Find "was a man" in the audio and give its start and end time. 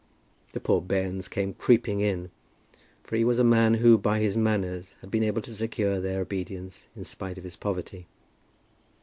3.23-3.75